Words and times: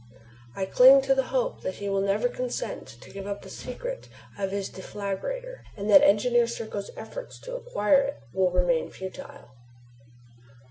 I 0.55 0.65
cling 0.65 1.03
to 1.03 1.13
the 1.13 1.27
hope 1.29 1.61
that 1.61 1.75
he 1.75 1.87
will 1.87 2.01
never 2.01 2.27
consent 2.27 2.87
to 3.01 3.11
give 3.11 3.27
up 3.27 3.43
the 3.43 3.51
secret 3.51 4.09
of 4.35 4.49
his 4.49 4.67
deflagrator, 4.67 5.59
and 5.77 5.91
that 5.91 6.01
Engineer 6.01 6.47
Serko's 6.47 6.89
efforts 6.97 7.39
to 7.41 7.55
acquire 7.55 8.01
it 8.01 8.17
will 8.33 8.49
remain 8.49 8.89
futile. 8.89 9.51